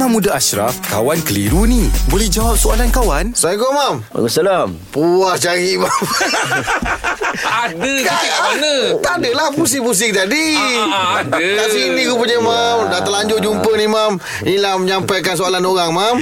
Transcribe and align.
Imam 0.00 0.16
Muda 0.16 0.32
Ashraf, 0.32 0.80
kawan 0.88 1.20
keliru 1.28 1.68
ni. 1.68 1.84
Boleh 2.08 2.24
jawab 2.24 2.56
soalan 2.56 2.88
kawan? 2.88 3.36
Assalamualaikum, 3.36 3.76
Mam. 3.76 3.96
Waalaikumsalam. 4.08 4.68
Puas 4.96 5.36
cari, 5.44 5.76
Mam. 5.76 5.92
Ada 7.30 7.92
kat 8.02 8.40
mana? 8.42 8.74
Tak 8.98 9.14
adalah 9.22 9.46
pusing-pusing 9.54 10.10
tadi. 10.10 10.58
Ah, 10.58 10.86
ah, 10.90 11.10
ada. 11.22 11.38
Kat 11.38 11.68
sini 11.70 12.02
aku 12.06 12.26
punya, 12.26 12.38
Mam. 12.42 12.90
Dah 12.90 13.00
terlanjur 13.06 13.38
jumpa 13.38 13.70
ni, 13.78 13.86
Mam. 13.86 14.12
Inilah 14.42 14.74
menyampaikan 14.80 15.34
soalan 15.38 15.62
orang, 15.62 15.90
Mam. 15.94 16.16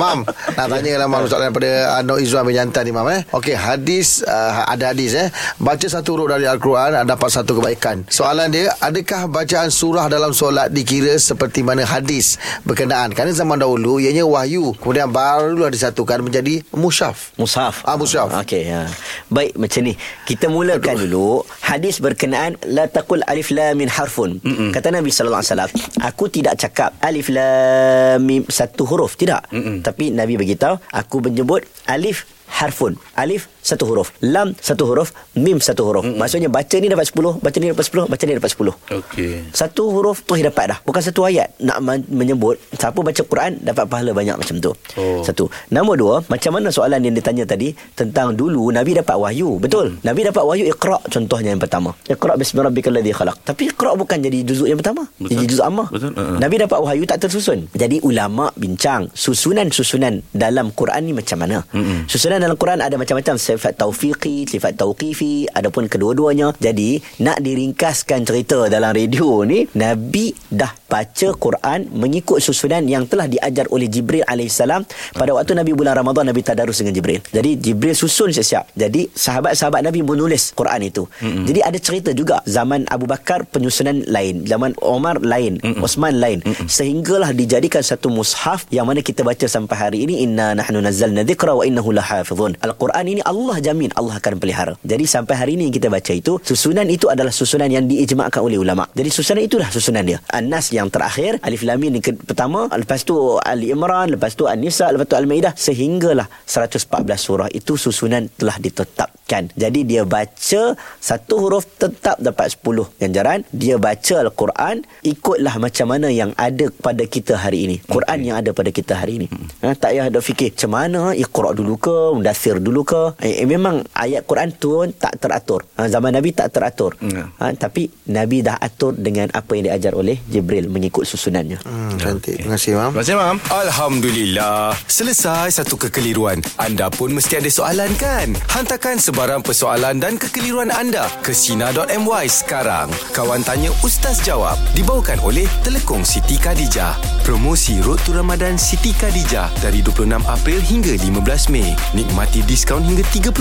Mam, 0.00 0.18
nak 0.26 0.66
tanya 0.72 1.04
lah, 1.04 1.08
Mam. 1.10 1.28
Soalan 1.28 1.52
daripada 1.52 2.00
Anok 2.00 2.18
Izzuan 2.24 2.44
bin 2.48 2.56
Jantan 2.56 2.82
ni, 2.88 2.92
Mam. 2.96 3.08
Eh. 3.12 3.20
Okey, 3.36 3.52
hadis, 3.52 4.24
uh, 4.24 4.64
ada 4.64 4.96
hadis, 4.96 5.12
eh. 5.12 5.28
Baca 5.60 5.84
satu 5.84 6.16
huruf 6.16 6.32
dari 6.32 6.48
Al-Quran, 6.48 7.04
dapat 7.04 7.28
satu 7.28 7.60
kebaikan. 7.60 8.08
Soalan 8.08 8.48
dia, 8.48 8.72
adakah 8.80 9.28
bacaan 9.28 9.68
surah 9.68 10.08
dalam 10.08 10.32
solat 10.32 10.72
dikira 10.72 11.18
seperti 11.20 11.60
mana 11.60 11.84
hadis 11.84 12.40
berkenaan? 12.64 13.12
Kerana 13.12 13.34
zaman 13.36 13.60
dahulu, 13.60 14.00
ianya 14.00 14.24
wahyu. 14.24 14.72
Kemudian 14.80 15.10
barulah 15.12 15.68
disatukan 15.68 16.24
menjadi 16.24 16.64
musyaf. 16.72 17.34
Mushaf. 17.36 17.84
Ah, 17.84 17.98
mushaf. 17.98 18.30
Okey, 18.30 18.70
ha. 18.72 18.88
Baik 19.28 19.58
macam 19.58 19.80
ni. 19.84 19.94
Kita 20.24 20.46
mulakan 20.54 20.94
dulu 21.02 21.42
hadis 21.66 21.98
berkenaan 21.98 22.54
la 22.70 22.86
taqul 22.86 23.26
alif 23.26 23.50
lam 23.50 23.74
min 23.74 23.90
harfun. 23.90 24.38
Mm-mm. 24.38 24.70
Kata 24.70 24.94
Nabi 24.94 25.10
sallallahu 25.10 25.42
alaihi 25.42 25.52
wasallam, 25.52 25.72
aku 26.06 26.24
tidak 26.30 26.54
cakap 26.62 26.94
alif 27.02 27.26
lam 27.28 28.22
mim 28.22 28.46
satu 28.46 28.86
huruf, 28.86 29.18
tidak. 29.18 29.50
Mm-mm. 29.50 29.82
Tapi 29.82 30.14
Nabi 30.14 30.38
beritahu, 30.38 30.78
aku 30.94 31.18
menyebut 31.18 31.66
alif 31.90 32.30
harfun. 32.54 32.94
Alif 33.18 33.50
satu 33.64 33.88
huruf, 33.88 34.12
lam 34.20 34.52
satu 34.60 34.84
huruf, 34.84 35.10
mim 35.34 35.56
satu 35.58 35.88
huruf. 35.88 36.04
Mm-mm. 36.04 36.20
Maksudnya 36.20 36.52
baca 36.52 36.76
ni 36.76 36.86
dapat 36.86 37.08
10, 37.08 37.40
baca 37.40 37.56
ni 37.56 37.66
dapat 37.72 37.84
10, 37.88 38.12
baca 38.12 38.22
ni 38.28 38.32
dapat 38.36 38.50
10. 38.52 39.00
Okey. 39.00 39.32
Satu 39.50 39.82
huruf 39.88 40.20
tu 40.22 40.36
dapat 40.36 40.64
dah. 40.68 40.78
Bukan 40.84 41.00
satu 41.00 41.24
ayat 41.24 41.56
nak 41.58 41.80
men- 41.80 42.04
menyebut 42.12 42.60
siapa 42.76 43.00
baca 43.00 43.22
Quran 43.24 43.56
dapat 43.64 43.88
pahala 43.88 44.12
banyak 44.12 44.36
macam 44.36 44.56
tu. 44.60 44.70
Oh. 45.00 45.24
Satu. 45.24 45.48
Nombor 45.72 45.96
dua, 45.96 46.14
macam 46.28 46.60
mana 46.60 46.68
soalan 46.68 47.00
yang 47.00 47.16
ditanya 47.16 47.48
tadi 47.48 47.72
tentang 47.96 48.36
dulu 48.36 48.68
Nabi 48.68 49.00
dapat 49.00 49.16
wahyu. 49.16 49.56
Betul. 49.56 49.96
Nabi 50.04 50.28
dapat 50.28 50.44
wahyu 50.44 50.68
Iqra 50.68 51.00
contohnya 51.08 51.56
yang 51.56 51.62
pertama. 51.62 51.96
Iqra 52.04 52.36
bismi 52.36 52.60
rabbikal 52.60 52.92
ladzi 52.92 53.16
khalaq. 53.16 53.40
Tapi 53.48 53.72
Iqra 53.72 53.96
bukan 53.96 54.20
jadi 54.20 54.44
juzuk 54.44 54.68
yang 54.68 54.76
pertama. 54.76 55.08
Betul. 55.16 55.40
Jadi 55.40 55.44
juzuk 55.48 55.64
ammah. 55.64 55.88
Betul. 55.88 56.12
Uh-uh. 56.12 56.36
Nabi 56.36 56.54
dapat 56.60 56.78
wahyu 56.84 57.08
tak 57.08 57.24
tersusun. 57.24 57.64
Jadi 57.72 58.04
ulama 58.04 58.52
bincang 58.60 59.08
susunan-susunan 59.16 60.20
dalam 60.36 60.68
Quran 60.76 61.00
ni 61.08 61.12
macam 61.16 61.40
mana. 61.40 61.64
Mm-mm. 61.72 62.04
Susunan 62.12 62.43
dalam 62.44 62.60
Quran 62.60 62.84
ada 62.84 63.00
macam-macam 63.00 63.40
sifat 63.40 63.80
taufiqi, 63.80 64.44
sifat 64.44 64.76
tauqifi, 64.76 65.48
adapun 65.48 65.88
kedua-duanya. 65.88 66.52
Jadi 66.60 67.00
nak 67.24 67.40
diringkaskan 67.40 68.20
cerita 68.28 68.68
dalam 68.68 68.92
radio 68.92 69.40
ni, 69.48 69.64
Nabi 69.80 70.36
dah 70.52 70.83
baca 70.94 71.28
Quran 71.34 71.90
mengikut 71.90 72.38
susunan 72.38 72.86
yang 72.86 73.10
telah 73.10 73.26
diajar 73.26 73.66
oleh 73.74 73.90
Jibril 73.90 74.22
alaihissalam 74.22 74.86
pada 75.18 75.34
waktu 75.34 75.58
Nabi 75.58 75.74
bulan 75.74 75.98
Ramadan 75.98 76.30
Nabi 76.30 76.46
tadarus 76.46 76.78
dengan 76.78 76.94
Jibril. 76.94 77.18
Jadi 77.34 77.58
Jibril 77.58 77.98
susun 77.98 78.30
siap-siap. 78.30 78.70
Jadi 78.78 79.10
sahabat-sahabat 79.10 79.82
Nabi 79.82 80.06
menulis 80.06 80.54
Quran 80.54 80.86
itu. 80.86 81.10
Mm-mm. 81.18 81.50
Jadi 81.50 81.60
ada 81.66 81.78
cerita 81.82 82.10
juga 82.14 82.38
zaman 82.46 82.86
Abu 82.86 83.10
Bakar 83.10 83.42
penyusunan 83.50 84.06
lain, 84.06 84.46
zaman 84.46 84.78
Omar 84.78 85.18
lain, 85.18 85.58
Mm-mm. 85.58 85.82
Osman 85.82 86.22
lain. 86.22 86.38
Mm-mm. 86.46 86.70
Sehinggalah 86.70 87.34
dijadikan 87.34 87.82
satu 87.82 88.12
mushaf 88.12 88.70
yang 88.70 88.86
mana 88.86 89.02
kita 89.02 89.26
baca 89.26 89.50
sampai 89.50 89.74
hari 89.74 89.98
ini 90.06 90.22
inna 90.22 90.54
nahnu 90.54 90.78
nazzalna 90.78 91.26
dzikra 91.26 91.58
wa 91.58 91.66
innahu 91.66 91.90
lahafizun. 91.90 92.54
Al-Quran 92.62 93.04
ini 93.18 93.20
Allah 93.24 93.58
jamin 93.58 93.90
Allah 93.98 94.20
akan 94.22 94.38
pelihara. 94.38 94.78
Jadi 94.84 95.04
sampai 95.08 95.34
hari 95.34 95.52
ini 95.58 95.66
yang 95.70 95.74
kita 95.74 95.88
baca 95.90 96.12
itu 96.14 96.38
susunan 96.44 96.86
itu 96.86 97.10
adalah 97.10 97.32
susunan 97.32 97.66
yang 97.66 97.88
diijma'kan 97.88 98.40
oleh 98.44 98.60
ulama. 98.60 98.86
Jadi 98.94 99.10
susunan 99.10 99.42
itulah 99.42 99.68
susunan 99.72 100.04
dia. 100.04 100.18
An-Nas 100.30 100.70
yang 100.70 100.83
terakhir, 100.92 101.40
Alif 101.40 101.64
Lam 101.64 101.80
Mim 101.80 101.96
yang 101.96 102.04
ke- 102.04 102.16
pertama, 102.16 102.68
lepas 102.68 103.00
tu 103.02 103.16
Ali 103.40 103.72
Imran, 103.72 104.12
lepas 104.12 104.36
tu 104.36 104.44
An-Nisa, 104.44 104.92
lepas 104.92 105.08
tu 105.08 105.16
Al-Maidah 105.16 105.56
sehinggalah 105.56 106.28
114 106.44 106.84
surah 107.16 107.48
itu 107.48 107.74
susunan 107.74 108.28
telah 108.36 108.60
ditetapkan. 108.60 109.48
Jadi 109.56 109.80
dia 109.82 110.04
baca 110.04 110.62
satu 111.00 111.34
huruf 111.40 111.64
tetap 111.80 112.20
dapat 112.20 112.52
10 112.52 112.92
ganjaran. 113.00 113.40
Dia 113.48 113.80
baca 113.80 114.14
Al-Quran 114.20 114.84
ikutlah 115.00 115.56
macam 115.56 115.86
mana 115.88 116.12
yang 116.12 116.36
ada 116.36 116.68
pada 116.70 117.04
kita 117.04 117.40
hari 117.40 117.66
ini. 117.66 117.76
Quran 117.84 118.18
yang 118.20 118.36
ada 118.40 118.52
pada 118.52 118.68
kita 118.68 119.00
hari 119.00 119.24
ini. 119.24 119.26
Ha, 119.64 119.72
tak 119.74 119.94
payah 119.94 120.10
ada 120.10 120.20
fikir 120.20 120.50
macam 120.54 120.70
mana 120.70 121.00
Iqra 121.14 121.50
dulu 121.54 121.74
ke, 121.78 121.96
Mudathir 122.12 122.58
dulu 122.58 122.82
ke. 122.82 123.02
Eh, 123.22 123.42
eh, 123.42 123.46
memang 123.46 123.86
ayat 123.94 124.26
Quran 124.26 124.50
turun 124.54 124.90
tak 124.90 125.22
teratur. 125.22 125.62
Ha, 125.78 125.86
zaman 125.86 126.10
Nabi 126.10 126.34
tak 126.34 126.50
teratur. 126.50 126.98
Ya. 126.98 127.30
Ha, 127.38 127.54
tapi 127.54 127.86
Nabi 128.10 128.42
dah 128.42 128.58
atur 128.58 128.92
dengan 128.94 129.30
apa 129.30 129.54
yang 129.54 129.70
diajar 129.70 129.94
oleh 129.94 130.18
Jibril 130.26 130.63
mengikut 130.68 131.04
susunannya. 131.08 131.60
Hmm, 131.64 131.96
cantik. 131.96 132.40
Terima 132.40 132.56
kasih, 132.56 132.72
Mam. 132.76 132.90
Terima 132.92 133.02
kasih, 133.02 133.16
Mam. 133.16 133.36
Alhamdulillah. 133.48 134.76
Selesai 134.86 135.60
satu 135.60 135.76
kekeliruan. 135.76 136.40
Anda 136.56 136.88
pun 136.88 137.12
mesti 137.14 137.40
ada 137.40 137.50
soalan 137.50 137.92
kan? 137.96 138.32
Hantarkan 138.52 138.98
sebarang 138.98 139.42
persoalan 139.44 139.98
dan 140.00 140.16
kekeliruan 140.16 140.70
anda 140.72 141.06
ke 141.20 141.34
Sina.my 141.34 142.26
sekarang. 142.30 142.88
Kawan 143.12 143.42
Tanya 143.42 143.70
Ustaz 143.84 144.22
Jawab 144.22 144.56
dibawakan 144.78 145.20
oleh 145.20 145.44
Telekong 145.66 146.06
Siti 146.06 146.38
Khadijah. 146.40 146.96
Promosi 147.24 147.80
Road 147.82 148.00
to 148.04 148.14
Ramadan 148.14 148.60
Siti 148.60 148.94
Khadijah 148.94 149.50
dari 149.60 149.80
26 149.80 150.22
April 150.28 150.60
hingga 150.60 150.92
15 150.96 151.52
Mei. 151.52 151.72
Nikmati 151.96 152.44
diskaun 152.46 152.84
hingga 152.84 153.02
30%. 153.10 153.34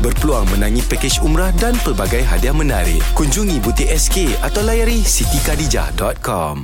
Berpeluang 0.00 0.46
menangi 0.54 0.80
pakej 0.86 1.20
umrah 1.20 1.52
dan 1.58 1.76
pelbagai 1.84 2.24
hadiah 2.24 2.54
menarik. 2.54 3.02
Kunjungi 3.18 3.60
butik 3.60 3.90
SK 3.92 4.40
atau 4.40 4.64
layari 4.64 5.04
sitikadijah.com. 5.04 6.39
Um. 6.40 6.58